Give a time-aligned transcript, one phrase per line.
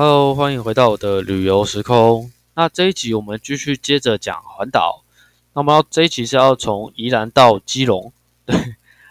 [0.00, 2.30] Hello，欢迎回到我的旅游时空。
[2.54, 5.02] 那这一集我们继续接着讲环岛。
[5.54, 8.12] 那么这一集是要从宜兰到基隆。
[8.46, 8.56] 对，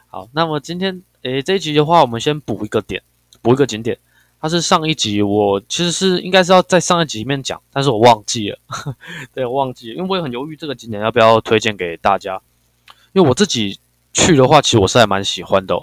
[0.07, 3.03] 好，那么今天诶这一集的话，我们先补一个点，
[3.41, 3.97] 补一个景点。
[4.39, 8.57] 它是上一集我其实是应该是要在上一集里面讲，但是我忘记了。
[9.35, 12.41] 对，我忘记了，因为我也很犹豫这个景点要不要推荐给大家。
[13.11, 13.77] 因为我自己
[14.13, 15.77] 去的话，其实我是还蛮喜欢的。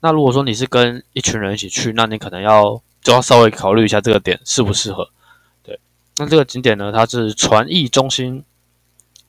[0.00, 5.08] 那如果说你是跟一群人一起去，那你可能要就要稍微考虑一下这个点适不适合。
[5.62, 5.80] 对，
[6.18, 8.44] 那这个景点呢，它是传艺中心，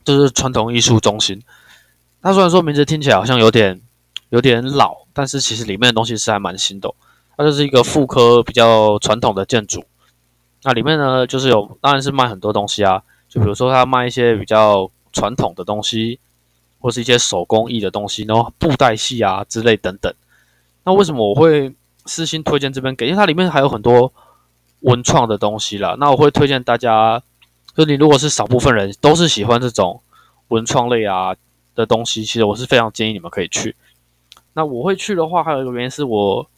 [0.03, 1.41] 就是传统艺术中心。
[2.21, 3.79] 它虽然说名字听起来好像有点
[4.31, 6.93] 有点老，但是其实里面的东西是还蛮新的。
[7.37, 9.85] 它就是一个复刻比较传统的建筑。
[10.63, 16.19] 那里面呢，就是有当然是卖很多东西啊，就比如说它卖一些比较传统的东西，
[16.81, 20.13] 或是一些手工艺的东西，然后布袋戏啊之类等等。
[20.83, 21.73] 那为什么我会
[22.05, 23.05] 私心推荐这边给？
[23.05, 24.13] 因为它里面还有很多
[24.81, 25.95] 文创的东西啦。
[25.99, 27.21] 那我会推荐大家，
[27.75, 30.01] 就你如果是少部分人都是喜欢这种
[30.47, 31.35] 文创类啊
[31.75, 33.75] 的东西，其实我是非常建议你们可以去。
[34.53, 36.49] 那我会去的话，还有一个原因是我，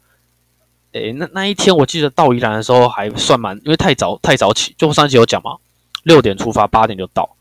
[0.94, 5.58] 诶，那那一天我记得到宜兰的时候还算蛮，因为太早太早起，就上集有讲嘛，
[6.04, 7.36] 六点出发，八点就到。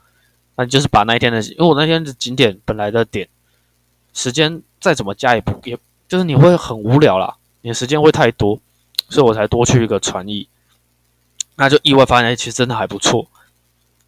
[0.57, 3.29] 那就是把那一天的，因为我那天的景点本来的点
[4.13, 5.79] 时间再怎么加也不也。
[6.07, 8.59] 就是你会很无聊啦，你时间会太多，
[9.09, 10.49] 所以我才多去一个传艺，
[11.57, 13.29] 那就意外发现，哎其实真的还不错。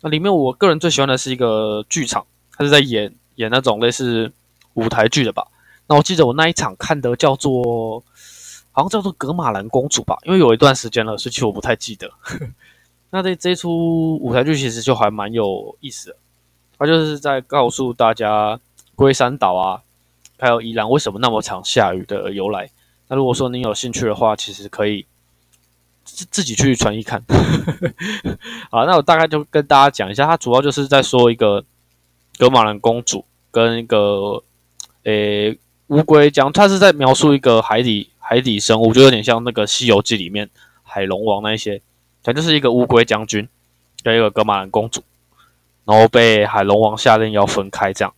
[0.00, 4.33] 那里面我个人最喜欢的是一个剧场，它是在演演那种类似
[4.75, 5.47] 舞台剧的吧。
[5.86, 8.03] 那我记得我那一场看的叫做，
[8.70, 12.11] 好像叫做《格马兰公主》吧，因为有一段时间了，所以其实我不太记得。
[13.11, 16.16] 那这这出舞台剧其实就还蛮有意思的，
[16.78, 18.59] 它就是在告诉大家
[18.94, 19.83] 龟山岛啊。
[20.39, 22.69] 还有宜兰为什么那么常下雨的由来？
[23.13, 25.05] 那如果说您有兴趣的话，其实可以
[26.03, 27.23] 自自己去传一看。
[28.73, 31.63] 好，那我大概就跟大家讲一下，它主要就是在说一个
[32.39, 34.43] 格马兰公主跟一个
[35.03, 35.59] 诶
[35.89, 40.49] 乌龟将，它是在描述一个海底海底生物，就有点像那个《西游记》里面
[40.83, 41.83] 海龙王那一些，
[42.22, 43.47] 反正就是一个乌龟将军
[44.03, 45.03] 跟一个格马兰公主，
[45.84, 48.15] 然后被海龙王下令要分开这样。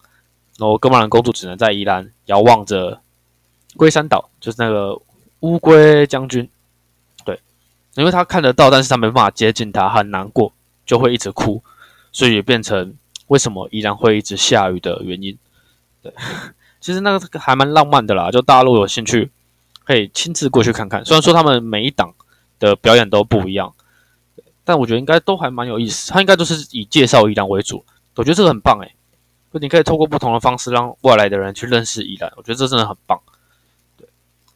[0.56, 3.00] 然后，格马兰公主只能在宜兰遥望着
[3.76, 5.00] 龟山岛，就是那个
[5.40, 6.48] 乌龟将军。
[7.24, 7.38] 对，
[7.94, 10.52] 因为他看得到，但是他没办法接近他，很难过，
[10.86, 11.62] 就会一直哭，
[12.12, 12.94] 所以也变成
[13.26, 15.38] 为什么宜兰会一直下雨的原因。
[16.02, 16.12] 对，
[16.80, 19.30] 其实那个还蛮浪漫的啦，就大陆有兴趣
[19.84, 21.04] 可以亲自过去看看。
[21.04, 22.14] 虽然说他们每一档
[22.58, 23.72] 的表演都不一样，
[24.64, 26.10] 但我觉得应该都还蛮有意思。
[26.12, 27.84] 他应该都是以介绍宜兰为主，
[28.16, 28.94] 我觉得这个很棒诶。
[29.52, 33.20] 就你可以透过不同的方式让外来的人去认识宜兰，我觉得这真的很棒。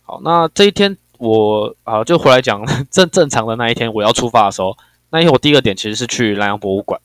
[0.09, 4.75] 好，那这一天我啊就回来讲 正正常的那一天，我要出发的时候，
[5.11, 6.99] 那一天我第一个点其实是去南洋博物馆。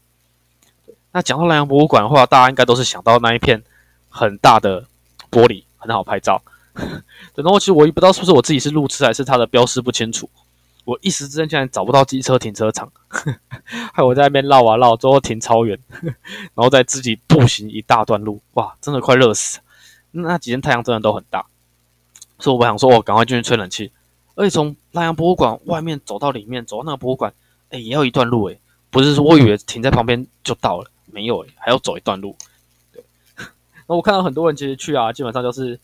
[1.11, 3.61] 那讲到南洋博物馆的话，大家应该都是想到那一片
[4.07, 4.85] 很大的
[5.29, 6.41] 玻璃，很好拍照。
[7.35, 10.29] 然后其实我也不知道是不是我自己是路痴，还是它的标识不清楚。
[10.85, 12.89] 我一时之间竟然找不到机车停车场，
[13.93, 19.59] 害我在那边绕啊绕，最后停超远，然后再自己步行一大段路，哇，真的快热死！
[20.11, 21.45] 那几天太阳真的都很大，
[22.43, 23.89] 所以我想说，我赶快进去吹冷气。
[24.35, 27.33] 而且从南洋博物馆外面走到里面，走到那个博物馆，
[27.69, 28.59] 哎，也要一段路哎，
[28.89, 32.35] 不是说我以为停在旁边就到了，没有哎，还要走一段路。
[32.91, 33.01] 对，
[33.87, 35.79] 那我看到很多人其实去啊，基本上就是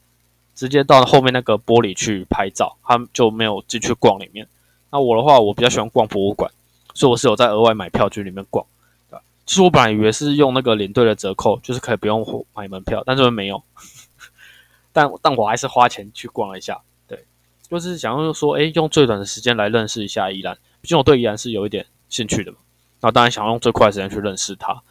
[0.53, 4.45] 直接到后面那个玻璃去拍照，他们就没有进去逛里面。
[4.91, 6.51] 那我的话，我比较喜欢逛博物馆，
[6.93, 8.65] 所以我是有在额外买票去里面逛，
[9.09, 9.17] 对？
[9.45, 13.63] 其实我本来以为是用那个领队的折扣，就是可以不用买门票，但是没有。
[14.99, 17.23] 但但我还是花钱去逛了一下，对，
[17.69, 22.57] 就是想要说，哎，用最短的时间来认识一下宜兰，毕竟我对宜兰是有一点兴趣的嘛。
[22.99, 24.81] 那当然想用最快的时间去认识它，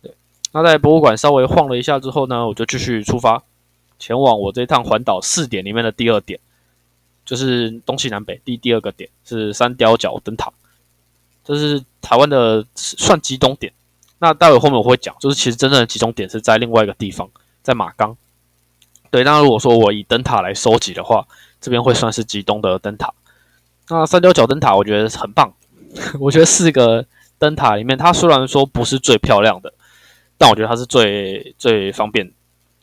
[0.00, 0.14] 对。
[0.52, 3.42] 那在博物馆稍微晃了一下之后呢，我就继续出发，
[3.98, 6.40] 前往我这趟环岛四点里面的第二点。
[7.26, 10.50] 就是东西南北第第二个点是三雕角灯塔，
[11.44, 13.70] 这是台湾的算集中点。
[14.18, 17.30] 那待会后面我会讲，就是其实真正的集中点是在另外一个地方，
[17.62, 18.16] 在马冈。
[19.10, 21.26] 对，那如果说我以灯塔来收集的话，
[21.60, 23.12] 这边会算是集中的灯塔。
[23.88, 25.52] 那三角角灯塔我觉得很棒，
[26.20, 27.06] 我觉得四个
[27.38, 29.72] 灯塔里面，它虽然说不是最漂亮的，
[30.36, 32.30] 但我觉得它是最最方便，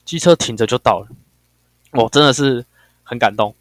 [0.04, 1.07] 机车停着就到了。
[1.92, 2.66] 我真的是
[3.04, 3.54] 很感动。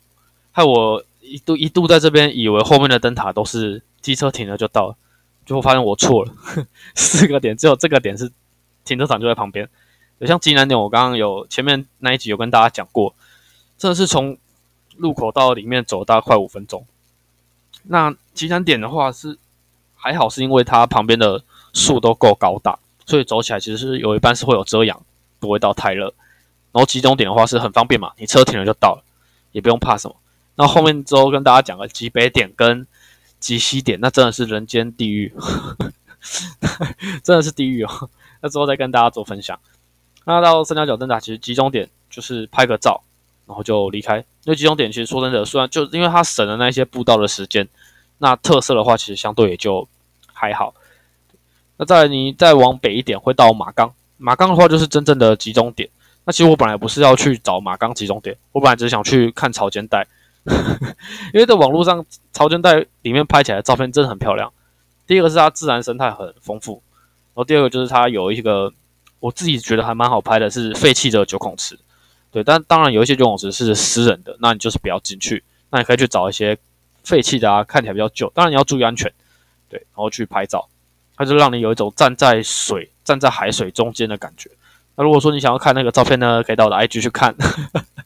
[0.50, 4.96] 害我一度一度在这边以为后面的灯塔都是机车停了就到了，
[5.44, 6.32] 最后发现我错了，
[6.96, 8.32] 四个点只有这个点是
[8.84, 9.68] 停车场就在旁边。
[10.26, 13.14] 像济南点，我刚刚有前面那一集有跟大家讲过，
[13.76, 14.36] 真的是从
[14.96, 16.86] 路口到里面走大概快五分钟。
[17.84, 19.38] 那济南点的话是
[19.94, 21.42] 还好是因为它旁边的
[21.72, 25.02] 树都够高大，所以走起来其实是有一半是会有遮阳，
[25.38, 26.14] 不会到太热。
[26.72, 29.04] 然后集中点的话是很方便嘛，你车停了就到了，
[29.52, 30.16] 也不用怕什么。
[30.56, 32.86] 那后面之后跟大家讲个极北点跟
[33.38, 35.32] 极西点，那真的是人间地狱，
[37.22, 38.10] 真的是地狱哦。
[38.40, 39.58] 那之后再跟大家做分享。
[40.24, 43.02] 那到三角角灯塔，其实集中点就是拍个照，
[43.46, 44.18] 然后就离开。
[44.18, 47.68] 因为集中点其实说真的，虽然就因为它省了那些步道的时间，
[48.18, 49.86] 那特色的话其实相对也就
[50.32, 50.74] 还好。
[51.76, 53.92] 那再你再往北一点，会到马冈。
[54.16, 55.88] 马冈的话就是真正的集中点。
[56.24, 60.06] 那其实我本来不是要去找马冈集中点，我本来只是想去看潮间带，
[61.34, 64.50] 因为在网络上潮间带里面拍起来的照片真的很漂亮。
[65.06, 66.82] 第一个是它自然生态很丰富，
[67.34, 68.72] 然后第二个就是它有一个
[69.24, 71.78] 我自己觉得还蛮好拍的，是废弃的九孔池。
[72.30, 75.42] 对，但当然有一些九孔池是私人的，那你就是不要进去。
[75.70, 76.58] 那你可以去找一些
[77.02, 79.10] 废弃的啊，看起来比较旧，当然你要注意安全。
[79.70, 80.68] 对，然后去拍照，
[81.16, 84.50] 它就让你有一种站在水、站在海水中间的感觉。
[84.94, 87.34] 那如果说你想要看那个照片呢，可以到我的 IG 去看，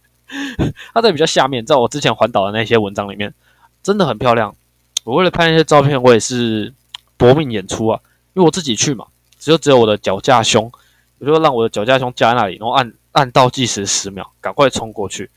[0.94, 3.34] 它在比较下面，在我之前环岛的那些文章里面，
[3.82, 4.54] 真的很漂亮。
[5.02, 6.72] 我为了拍那些照片，我也是
[7.16, 8.00] 搏命演出啊，
[8.34, 9.06] 因为我自己去嘛，
[9.40, 10.70] 只有只有我的脚架胸，
[11.18, 12.92] 我就让我的脚架胸架在那里，然后按。
[13.12, 15.28] 按倒计时十秒，赶快冲过去，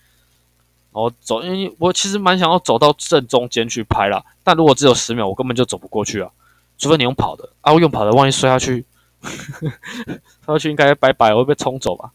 [0.91, 1.41] 然后走。
[1.41, 6.29] 因为我其实蛮想要走到正中间去拍啦，但如果只有十秒，我根本就走不过去啊。
[6.77, 8.85] 除非你用跑的啊，我用跑的，万一摔下去，
[10.45, 12.11] 摔下去应该拜拜，我会被冲走吧。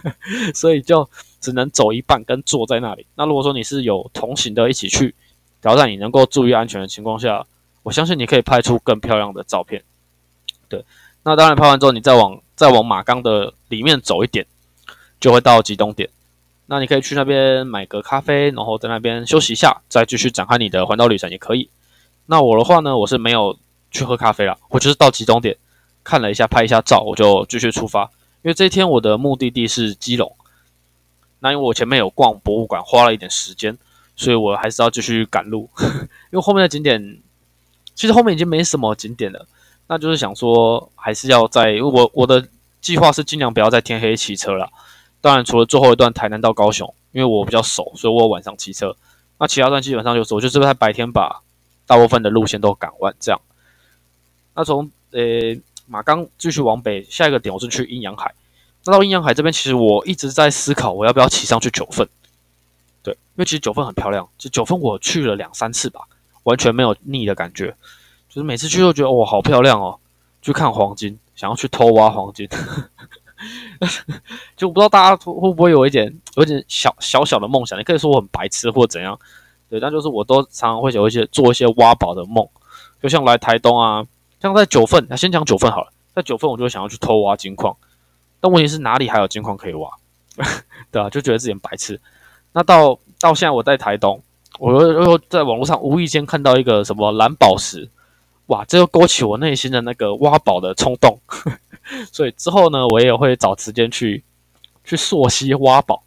[0.54, 1.08] 所以就
[1.40, 3.06] 只能走一半，跟坐在那里。
[3.14, 5.14] 那如果说你是有同行的一起去，
[5.62, 7.46] 然后在你能够注意安全的情况下，
[7.84, 9.82] 我相信你可以拍出更漂亮的照片。
[10.68, 10.84] 对，
[11.22, 14.44] 那当然拍完之后，你再往再往马缸的里面走一点。
[15.18, 16.10] 就会到集中点，
[16.66, 21.70] 那你可以去那边买个咖啡，然后在那边休息一下，再继续展开你的环岛旅程也可以。
[22.26, 23.58] 那我的话呢，我是没有
[23.90, 25.56] 去喝咖啡了，我就是到集中点
[26.04, 28.10] 看了一下，拍一下照，我就继续出发。
[28.42, 30.36] 因为这一天我的目的地是基隆，
[31.40, 33.78] 那因为我前面有逛博物馆，花了一点时间，
[34.16, 35.70] 所以我还是要继续赶路。
[36.30, 37.22] 因为后面的景点
[37.94, 39.48] 其实后面已经没什么景点了，
[39.88, 42.48] 那就是想说还是要在我我的
[42.80, 44.70] 计划是尽量不要在天黑骑车了。
[45.20, 48.96] 当然，除了最后一段台南到高雄，因为我比较熟，所以我晚上骑车。
[49.38, 51.42] 那其他段基本上就是，我就是在白天把
[51.86, 53.40] 大部分的路线都赶完，这样。
[54.54, 55.20] 那从呃
[55.86, 58.34] 马冈继续往北，下一个点我是去阴阳海。
[58.84, 62.08] 那到阴阳海这边，其实我一直在思考，我要不要骑上去九份？
[63.02, 66.02] 对，因为其实九份很漂亮，其实九份我去了两三次吧，
[66.44, 67.76] 完全没有腻的感觉，
[68.36, 69.98] 就是每次去都觉得哇好漂亮哦，
[70.42, 72.46] 去看黄金，想要去偷挖黄金。
[74.54, 77.78] 就不知道大家会不会有一点有点小小小的梦想？
[77.78, 79.18] 你可以说我很白痴或怎样，
[79.70, 82.46] 对，但就是我都常常会有一些做一些挖宝的梦，
[83.02, 84.04] 就像来台东啊，
[84.38, 87.74] 像在九份，那先讲九份好了，在九份我就想要去偷挖金矿，
[88.38, 89.90] 但问题是哪里还有金矿可以挖？
[90.92, 91.98] 对啊，就觉得自己很白痴。
[92.52, 94.20] 那到到现在我在台东，
[94.58, 97.88] 我又又在网络上无意间看到一个什么蓝宝石，
[98.46, 101.18] 哇，这又勾起我内心的那个挖宝的冲动。
[102.12, 104.22] 所以之后呢，我也会找时间去
[104.84, 106.02] 去溯溪挖宝，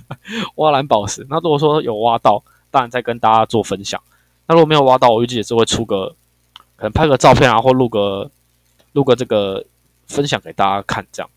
[0.56, 1.26] 挖蓝宝石。
[1.28, 4.00] 那如果说有挖到，当然再跟大家做分享。
[4.46, 6.14] 那如果没有挖到，我预计也是会出个，
[6.76, 8.30] 可能拍个照片啊，或录个
[8.92, 9.64] 录个这个
[10.06, 11.30] 分享给大家看，这样。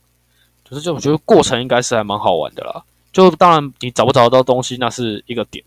[0.64, 2.84] 就是就我觉得过程应该是还蛮好玩的啦。
[3.14, 5.64] 就当然你找不找得到东西那是一个点，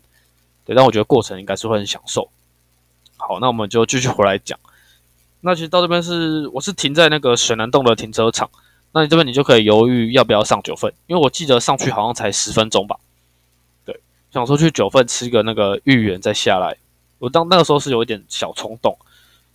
[0.65, 2.29] 对，但我觉得过程应该是会很享受。
[3.17, 4.59] 好，那我们就继续回来讲。
[5.41, 8.49] 那其实到这边是，我是停在那个水南洞的停车场。
[8.91, 12.97] 那你这边你就可以犹豫要不要上九份，因为我记得上去好像才十分钟吧。
[13.85, 13.99] 对，
[14.33, 16.75] 想说去九份吃个那个芋圆再下来。
[17.19, 18.97] 我当那个时候是有一点小冲动，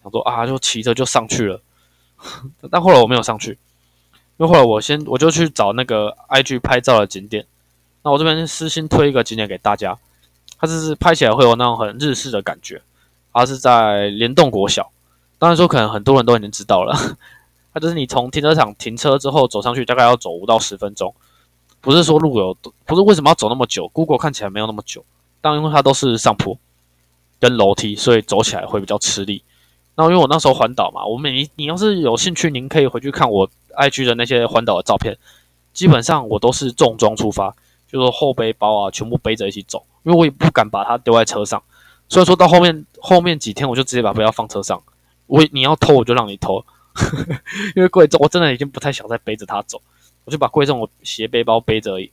[0.02, 1.60] 想说啊，就骑车就上去了。
[2.70, 3.58] 但后来我没有上去，
[4.36, 7.44] 因为后来我先我就去找那个 IG 拍照的景点。
[8.02, 9.98] 那我这边私心推一个景点给大家，
[10.58, 12.80] 它就是拍起来会有那种很日式的感觉，
[13.32, 14.92] 它是在联动国小。
[15.44, 16.96] 当然说，可能很多人都已经知道了。
[17.74, 21.14] 它就是你从停车场停车之后走上去，大概要走五到十分钟。
[21.82, 25.04] 不是说路有，不是为什么要走那么久？Google 看起来没有那么久，
[25.42, 26.56] 但因为它都是上坡
[27.38, 29.42] 跟楼梯，所以走起来会比较吃力。
[29.96, 33.46] 那因为我那时候环岛嘛，我每你你要是有兴趣，您可以回去看我
[33.76, 35.18] IG 的那些环岛的照片。
[35.74, 37.54] 基本上我都是重装出发，
[37.86, 41.62] 就是后背包啊全部背着一起走，因为我也不敢把它丢在车上。
[42.08, 44.82] 所以说到后面后面几天，我就直接把背包放车上。
[45.26, 46.64] 我你要偷我就让你偷，
[47.74, 49.80] 因为贵重，我真的已经不太想再背着它走，
[50.24, 52.10] 我就把贵重我斜背包背着而已，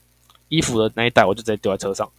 [0.49, 2.09] 衣服的那一袋我就直接丢在车上。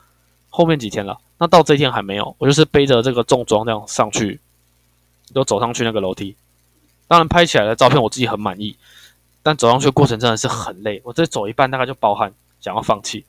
[0.51, 4.39] 后面几天了，那到这一天还没有，我就是背着这个重装这样上去，
[5.35, 6.37] 就走上去那个楼梯。
[7.09, 8.77] 当然拍起来的照片我自己很满意，
[9.43, 11.01] 但走上去的过程真的是很累。
[11.05, 13.25] 我这走一半大概就暴汗，想要放弃。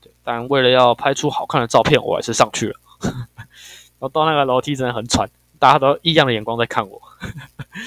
[0.00, 2.76] 对，但为了要拍出好看的照片，我还是上去了。
[3.02, 7.00] 然后到那个楼梯真的很喘，大家都异样的眼光在看我。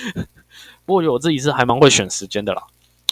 [0.85, 2.63] 不过我觉得我自己是还蛮会选时间的啦。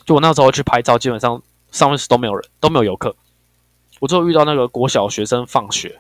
[0.05, 3.15] 就我那时候去拍照，基本上上面是都没有人，都没有游客。
[3.99, 5.99] 我最后遇到那个国小学生放学，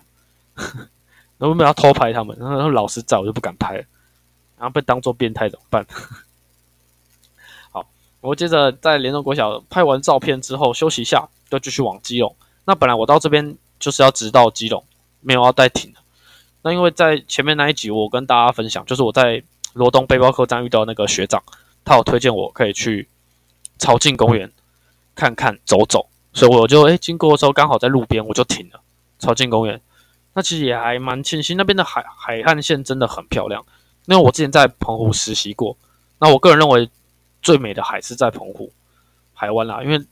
[1.37, 3.75] 然后没有偷拍他们，然后老师在我就不敢拍，
[4.57, 5.85] 然后被当做变态怎么办？
[7.71, 7.85] 好，
[8.21, 12.35] 我接着在联动国小拍完照片之后休息一下，就继续往基隆。
[12.65, 14.83] 那本来我到这边就是要直到基隆，
[15.21, 15.99] 没有要带停的。
[16.61, 21.41] 那因为在前面那一集，我跟大家分享，就是我在罗东背包客栈遇到那个学长，
[21.85, 23.07] 他有推荐我可以去。
[23.81, 24.51] 朝境公园
[25.15, 28.81] 看看走走，所以我就诶经过的时候刚好在路边，我就停了。
[29.19, 29.79] 朝境公园，
[30.33, 33.65] 那其实也还蛮庆幸，那边的海海岸线真的很漂亮。
[34.07, 35.77] 因为我之前在澎湖实习过，
[36.19, 36.89] 那我个人认为
[37.41, 38.69] 最美的海是在澎湖
[39.33, 39.81] 海湾啦。
[39.81, 40.05] 因为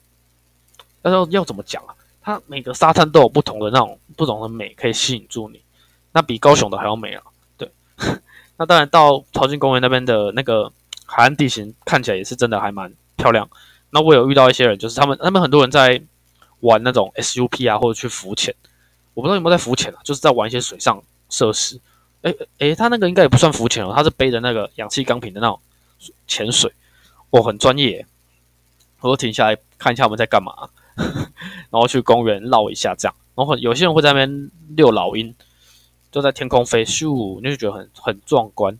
[1.02, 1.94] 要要怎么讲啊？
[2.22, 5.62] 它每个沙滩都有不同的那种不同的美，可以吸引住你。
[6.18, 7.22] 那比高雄的还要美啊！
[7.60, 7.72] 对，
[8.58, 10.72] 那当然到朝境公园那边的那个
[11.06, 12.92] 海岸地形看起来也是真的还蛮。
[13.18, 13.50] 漂亮，
[13.90, 16.00] 那我有遇到一些人，就是他们，他们很多人在
[16.60, 18.54] 玩那种 SUP 啊，或者去浮潜。
[19.16, 21.80] 我不知道有没有在浮潜啊，就是在玩一些水上设施。
[22.22, 25.60] 诶诶，他那个应该也不算浮潜哦，他是背着那个氧气钢瓶的那种
[26.28, 26.72] 潜水，
[27.32, 28.06] 我很专业。
[29.02, 30.70] 我都停下来看一下我们在干嘛，
[31.70, 33.16] 然后去公园绕一下这样。
[33.34, 35.34] 然后有些人会在那边遛老鹰，
[36.18, 38.76] 就在天空飞，咻，你就觉得很很壮观。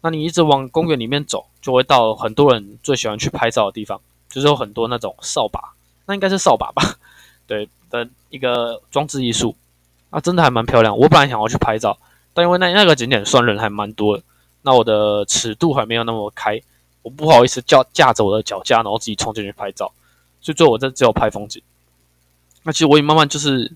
[0.00, 5.74] 那你一直往公园里面走，就会到很多人最喜欢去拍照的地方，就是有很多那种扫把，
[6.06, 6.96] 那应该是扫把吧？
[7.46, 9.54] 对的一个装置艺术，
[10.10, 10.98] 啊，真的还蛮漂亮。
[10.98, 11.96] 我本来想要去拍照，
[12.34, 14.24] 但因为那那个景点算人还蛮多的，
[14.62, 16.60] 那我的尺度还没有那么开，
[17.02, 19.92] 我不好意思叫架着我的脚架，然后自己冲进去拍照，
[20.40, 21.62] 所以最后我这只有拍风景。
[22.64, 23.72] 那其实我也慢慢就是，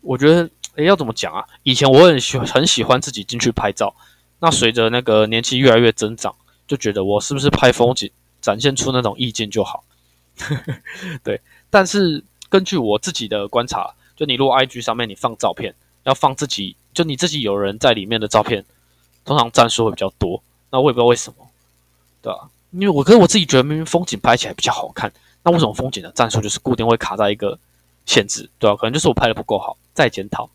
[0.00, 0.50] 我觉得，
[0.84, 1.44] 要怎么讲啊？
[1.62, 3.94] 以前我很喜很喜欢自己进去拍照。
[4.38, 6.34] 那随着那个年纪越来越增长，
[6.66, 8.10] 就觉得我是不是拍风景，
[8.40, 9.84] 展现出那种意境就好。
[11.22, 18.64] 对，但是根据我自己的观察，就你如果 IG 上面你放照片，要放自己就你自己有人在里面的照片，
[19.24, 20.42] 通常赞数会比较多。
[20.70, 21.46] 那我也不知道为什么，
[22.22, 22.48] 对吧？
[22.70, 27.58] 因为我跟我自己觉得明明风景拍起来比较好看，那为什么风景的赞数就是固定会卡在一个
[28.06, 28.76] 限制，对吧？
[28.76, 30.50] 可能就是我拍的不够好，再检讨。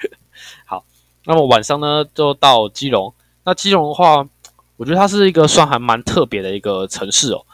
[0.66, 0.84] 好。
[1.24, 3.12] 那么晚上呢，就到基隆。
[3.44, 4.26] 那基隆的话，
[4.78, 7.44] 我觉得它是一个算还蛮特别的一个城市哦。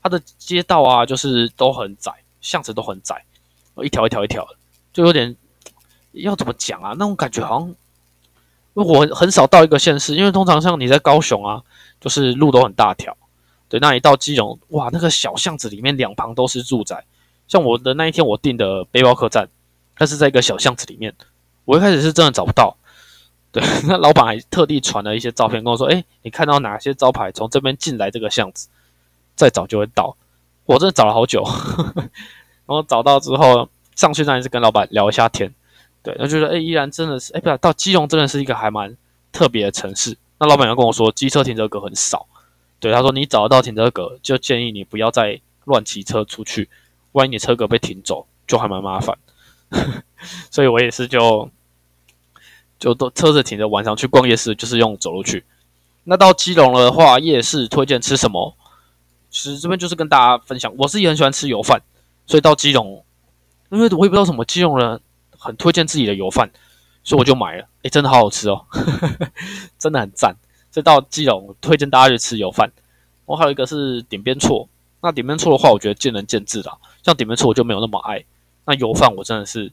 [0.00, 3.24] 它的街道啊，就是都很窄，巷子都很窄，
[3.82, 4.46] 一条一条一条，
[4.92, 5.34] 就有点
[6.12, 6.90] 要怎么讲啊？
[6.90, 7.74] 那种感觉好像，
[8.74, 11.64] 我很少到一个县市，因为通常像你在高雄啊，
[12.00, 13.16] 就是路都很大条。
[13.68, 17.04] 对，那你到基隆，哇，那个小巷子里面两旁都是住宅。
[17.48, 19.48] 像我的那一天我订的背包客栈，
[19.98, 21.14] 它是在一个小巷子里面。
[21.64, 22.76] 我一开始是真的找不到。
[23.50, 28.68] 对， 那老板还特地传了一些照片跟我说：“哎，你看到哪些招牌从这边进来这个巷子，
[29.34, 30.16] 再找就会到。”
[30.66, 32.10] 我真的找了好久，呵 呵然
[32.66, 35.52] 后找到之后上去那里是跟老板聊一下天。
[36.02, 38.94] 对，然后觉得哎，依然真的是哎，不到基隆真的是一个还蛮
[39.32, 40.16] 特别的城市。
[40.38, 42.26] 那老板又跟我说，机车停车格很少。
[42.80, 46.68] 对，他说你找得到停车格，就建议你不要再乱骑车出去，
[47.12, 49.16] 万一你车格被停走，就还蛮麻烦。
[50.50, 51.50] 所以我也是就。
[52.78, 55.44] 就都车子停着，晚上去逛夜市就是用走路去。
[56.04, 58.56] 那到基隆的话，夜市推荐吃什么？
[59.30, 61.82] 其实这边就是跟大家分享，我自己很喜欢吃油饭，
[62.24, 63.04] 所以到基隆，
[63.70, 65.00] 因为我也不知道什么基隆人
[65.36, 66.48] 很推荐自己的油饭，
[67.02, 67.66] 所以我就买了。
[67.82, 68.80] 哎，真的好好吃哦，呵
[69.18, 69.28] 呵
[69.76, 70.36] 真的很赞。
[70.70, 72.70] 所以到基隆推荐大家去吃油饭。
[73.26, 74.68] 我还有一个是点边错，
[75.02, 76.78] 那点边错的话，我觉得见仁见智啦。
[77.02, 78.24] 像点边错我就没有那么爱，
[78.68, 79.72] 那油饭我真的是。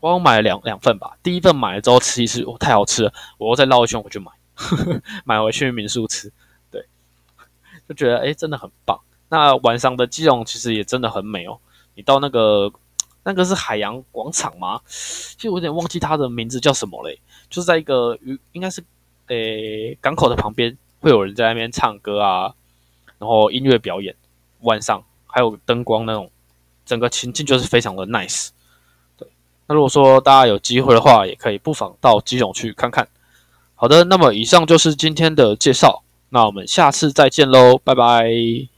[0.00, 4.30] 我刚买了两两份吧，第一份买了之后吃一次，哦，太好吃了，我又再绕一圈回去买，
[5.26, 6.32] 买回去民宿吃，
[6.70, 6.86] 对，
[7.88, 9.00] 就觉得哎，真的很棒。
[9.28, 11.58] 那晚上的基隆其实也真的很美哦。
[11.96, 12.72] 你到那个
[13.24, 14.80] 那个是海洋广场吗？
[14.86, 17.20] 其实我有点忘记它的名字叫什么嘞，
[17.50, 18.84] 就是在一个鱼应该是
[19.26, 22.54] 诶港口的旁边，会有人在那边唱歌啊，
[23.18, 24.14] 然后音乐表演，
[24.60, 26.30] 晚上还有灯光那种，
[26.88, 28.48] 整个情境就是非常的 nice
[29.18, 29.28] 对。
[29.66, 33.06] 那如果说大家有机会的话，也可以不妨到基隆去看看。
[33.74, 38.77] 好的，那么以上就是今天的介绍，那我们下次再见喽，拜拜。